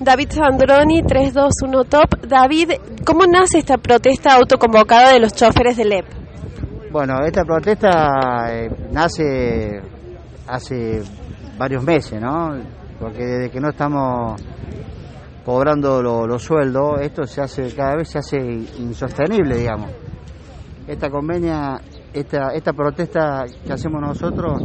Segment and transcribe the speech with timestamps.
[0.00, 2.20] David Sandroni, 321 Top.
[2.26, 2.70] David,
[3.04, 6.06] ¿cómo nace esta protesta autoconvocada de los choferes del EP?
[6.92, 9.82] Bueno, esta protesta eh, nace
[10.46, 11.02] hace
[11.58, 12.56] varios meses, ¿no?
[13.00, 14.40] Porque desde que no estamos
[15.44, 19.90] cobrando los sueldos, esto se hace cada vez se hace insostenible, digamos.
[20.86, 21.80] Esta convenia,
[22.12, 24.62] esta, esta protesta que hacemos nosotros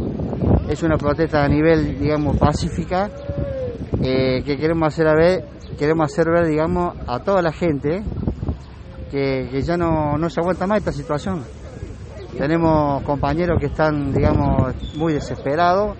[0.68, 3.10] es una protesta a nivel, digamos, pacífica,
[4.02, 5.44] eh, que queremos hacer a ver,
[5.78, 8.02] queremos hacer ver, digamos, a toda la gente
[9.10, 11.44] que, que ya no, no se aguanta más esta situación.
[12.36, 15.96] Tenemos compañeros que están, digamos, muy desesperados,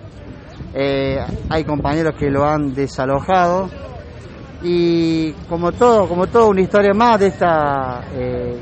[0.73, 1.17] eh,
[1.49, 3.69] hay compañeros que lo han desalojado
[4.61, 8.57] y como todo, como todo una historia más de esta eh,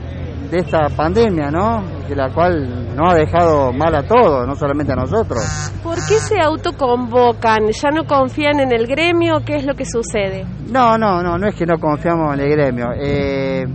[0.54, 1.82] de esta pandemia, ¿no?
[2.08, 5.42] De la cual nos ha dejado mal a todos, no solamente a nosotros.
[5.82, 7.70] ¿Por qué se autoconvocan?
[7.72, 9.42] ¿Ya no confían en el gremio?
[9.44, 10.46] ¿Qué es lo que sucede?
[10.70, 12.86] No, no, no, no es que no confiamos en el gremio.
[12.96, 13.66] Eh,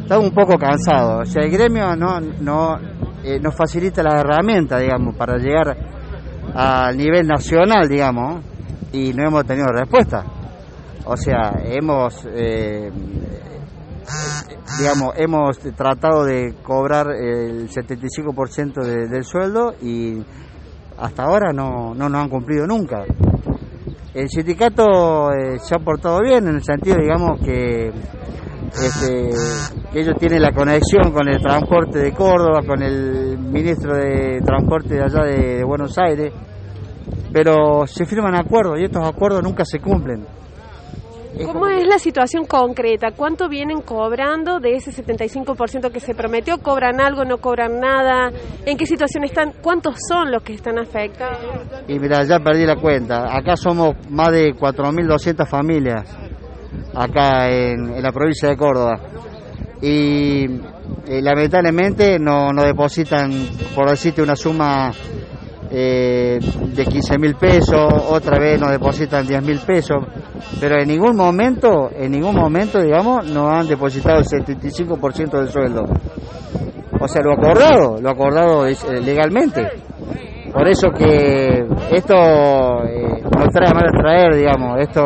[0.00, 1.28] estamos un poco cansados.
[1.28, 2.78] O sea, el gremio no, no
[3.22, 5.76] eh, nos facilita la herramienta, digamos, para llegar
[6.52, 8.40] al nivel nacional, digamos,
[8.92, 10.24] y no hemos tenido respuesta.
[11.04, 12.90] O sea, hemos, eh,
[14.78, 20.22] digamos, hemos tratado de cobrar el 75% de, del sueldo y
[20.98, 23.04] hasta ahora no, no nos han cumplido nunca.
[24.14, 29.30] El sindicato eh, se ha portado bien en el sentido, digamos, que, este,
[29.90, 34.94] que ellos tienen la conexión con el transporte de Córdoba, con el ministro de Transporte
[34.94, 36.32] de allá de Buenos Aires,
[37.32, 40.26] pero se firman acuerdos y estos acuerdos nunca se cumplen.
[41.36, 43.12] ¿Cómo es la situación concreta?
[43.12, 46.58] ¿Cuánto vienen cobrando de ese 75% que se prometió?
[46.58, 48.30] ¿Cobran algo, no cobran nada?
[48.66, 49.52] ¿En qué situación están?
[49.62, 51.38] ¿Cuántos son los que están afectados?
[51.88, 53.34] Y mira, ya perdí la cuenta.
[53.34, 56.04] Acá somos más de 4.200 familias,
[56.94, 59.00] acá en, en, la provincia de Córdoba.
[59.80, 63.32] Y eh, lamentablemente no, no depositan,
[63.74, 64.92] por decirte, una suma
[65.74, 70.04] eh, de 15 mil pesos, otra vez nos depositan 10 mil pesos,
[70.60, 75.84] pero en ningún momento, en ningún momento, digamos, nos han depositado el 75% del sueldo.
[77.00, 79.68] O sea, lo acordado, lo acordado es, eh, legalmente.
[80.52, 82.14] Por eso que esto
[82.84, 85.02] eh, nos trae mal a traer, digamos, esto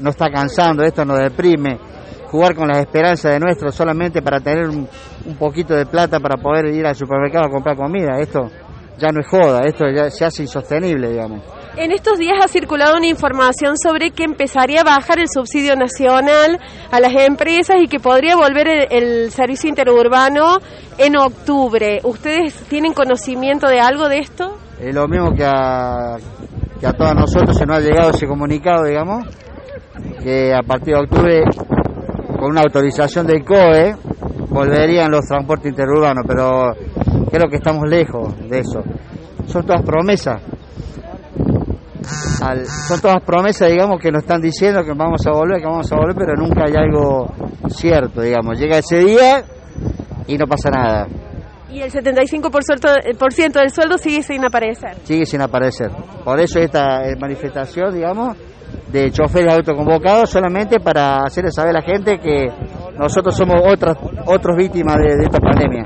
[0.00, 1.78] nos está cansando, esto nos deprime.
[2.26, 4.86] Jugar con las esperanzas de nuestros solamente para tener un,
[5.26, 8.48] un poquito de plata para poder ir al supermercado a comprar comida, esto
[8.98, 11.40] ya no es joda, esto ya se hace insostenible, digamos.
[11.76, 16.58] En estos días ha circulado una información sobre que empezaría a bajar el subsidio nacional
[16.90, 20.58] a las empresas y que podría volver el, servicio interurbano
[20.98, 22.00] en octubre.
[22.02, 24.56] ¿Ustedes tienen conocimiento de algo de esto?
[24.80, 26.16] Es lo mismo que a,
[26.80, 29.26] que a todos nosotros se nos ha llegado ese comunicado, digamos,
[30.22, 31.42] que a partir de octubre,
[32.38, 33.94] con una autorización del COE,
[34.48, 36.72] volverían los transportes interurbanos, pero
[37.30, 38.82] creo que estamos lejos de eso.
[39.46, 40.42] Son todas promesas.
[42.40, 45.90] Al, son todas promesas, digamos, que nos están diciendo que vamos a volver, que vamos
[45.92, 47.26] a volver, pero nunca hay algo
[47.68, 48.58] cierto, digamos.
[48.58, 49.44] Llega ese día
[50.26, 51.06] y no pasa nada.
[51.70, 54.96] Y el 75% por ciento del sueldo sigue sin aparecer.
[55.04, 55.90] Sigue sin aparecer.
[56.24, 58.36] Por eso esta manifestación, digamos,
[58.90, 62.48] de choferes autoconvocados solamente para hacerle saber a la gente que
[62.98, 63.96] nosotros somos otras
[64.26, 65.84] otras víctimas de, de esta pandemia.